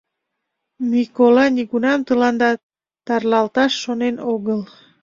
[0.91, 2.51] Микола нигунам тыланда
[3.07, 4.61] тарлалташ шонен огыл.